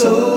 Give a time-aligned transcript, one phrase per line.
[0.00, 0.29] soul.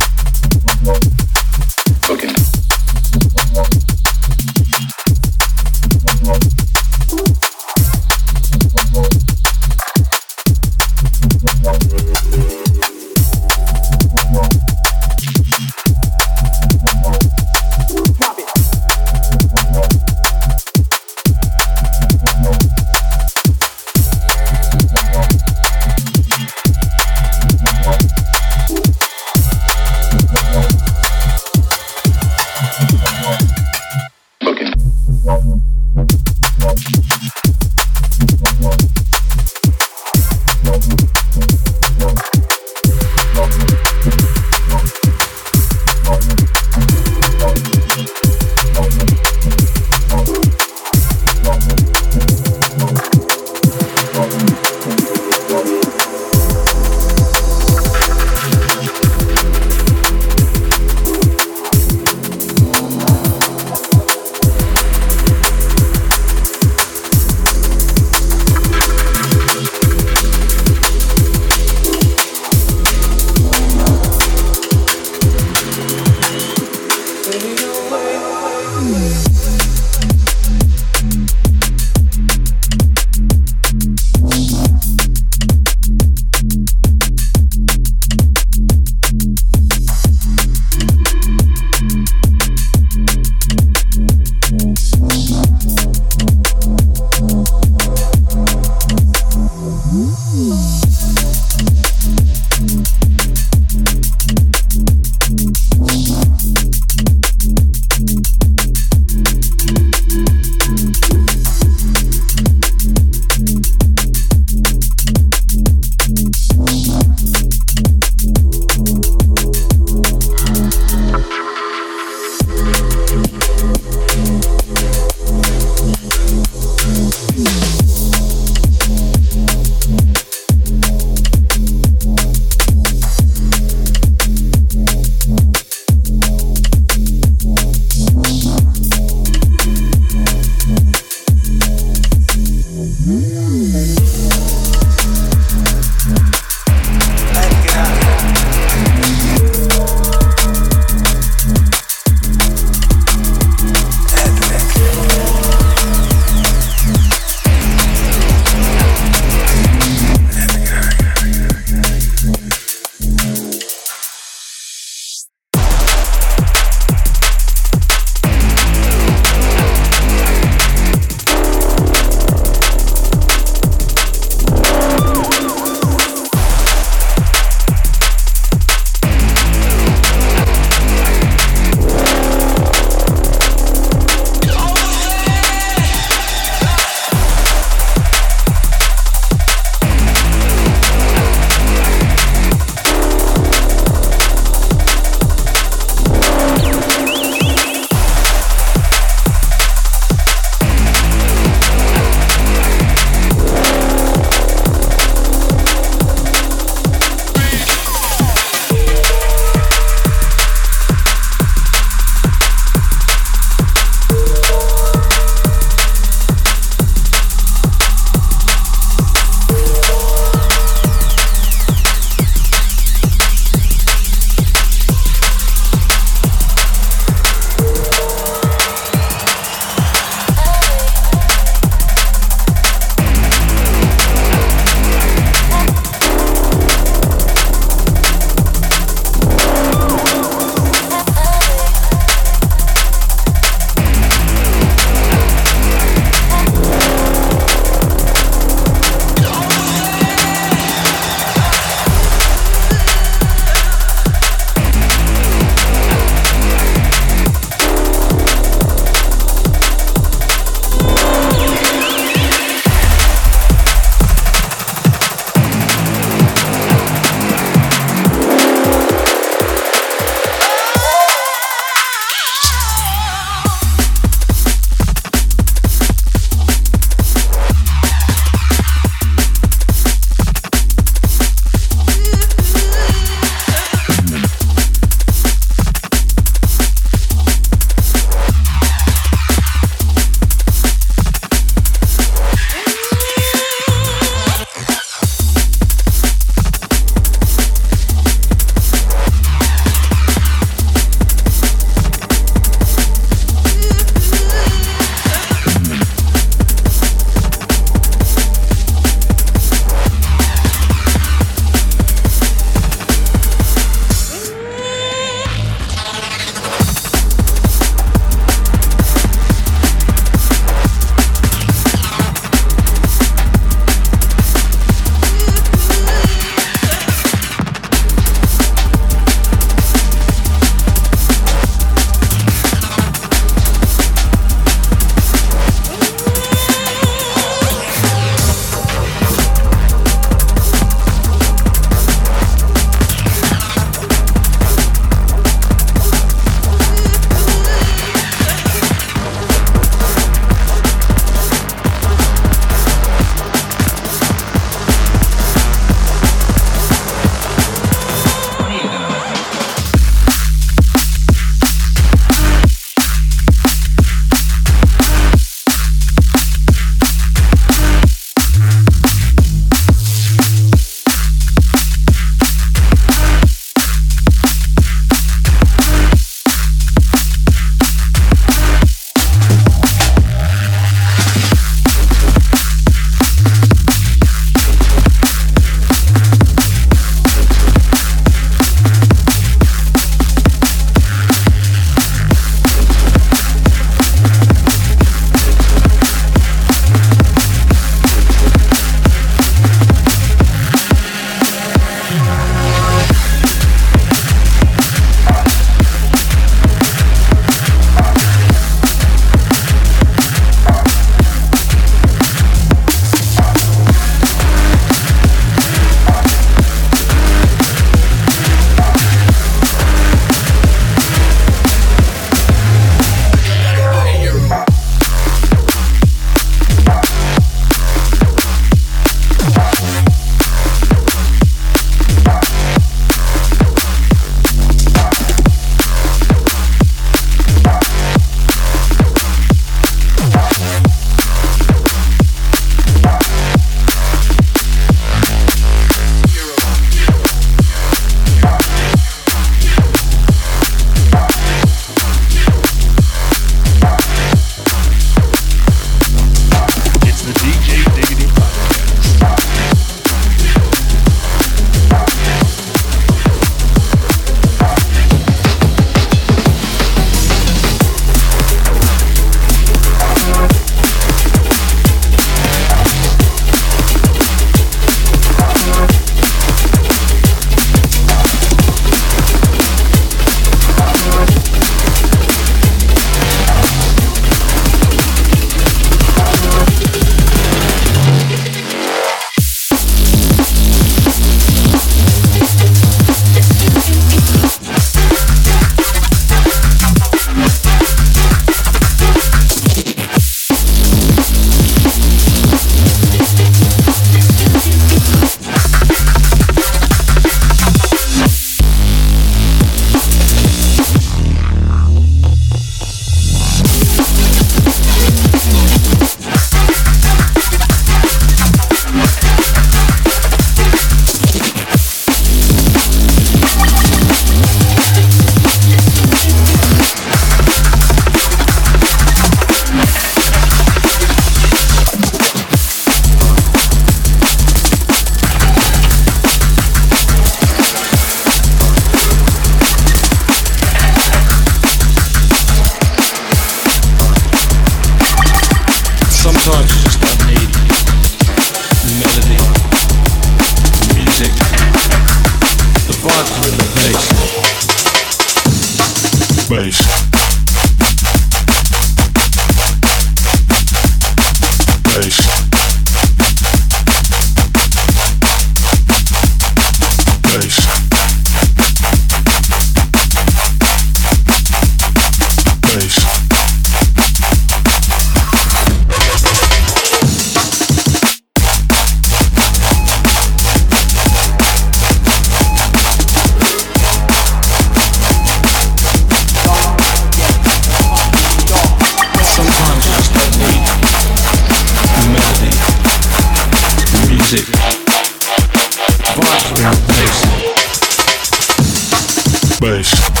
[599.41, 600.00] Base.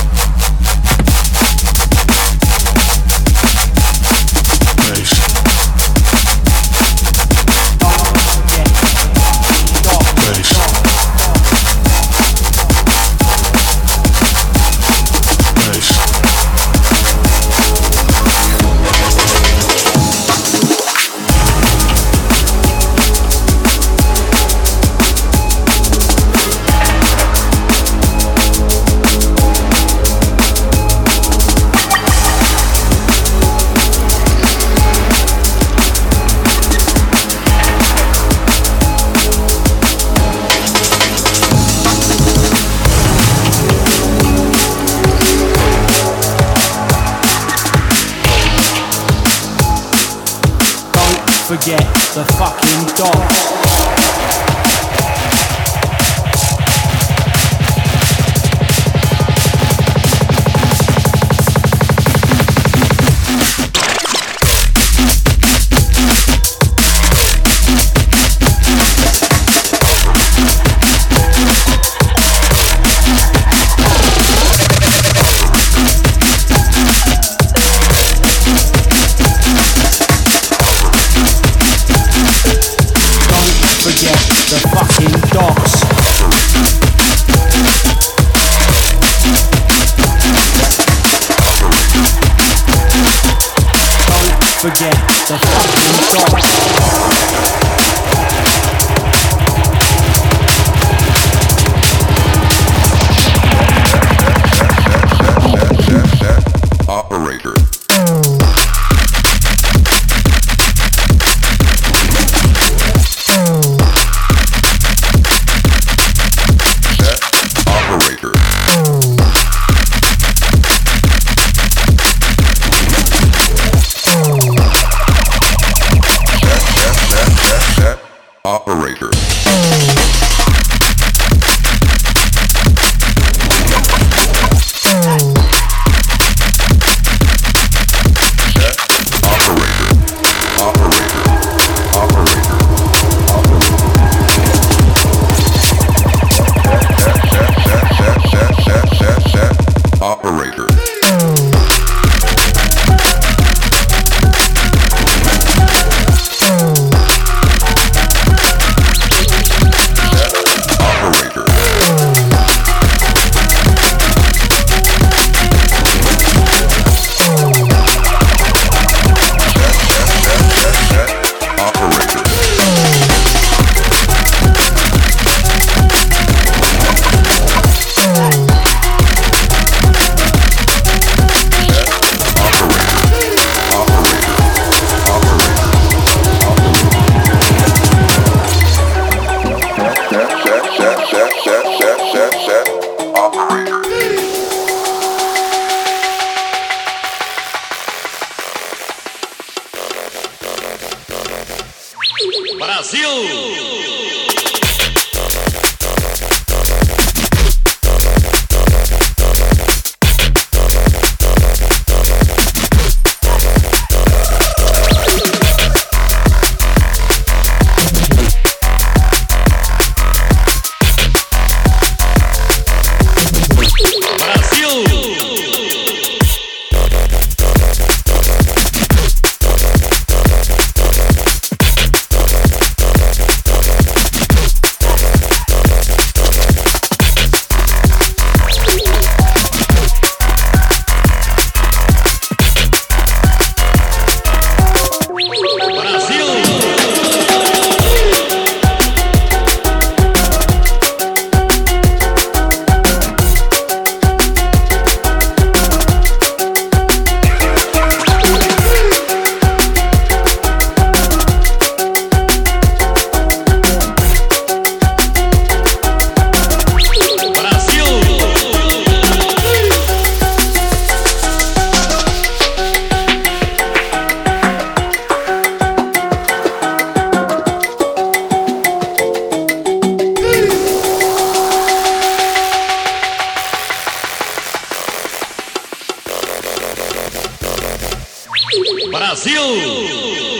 [288.91, 290.30] Brasil!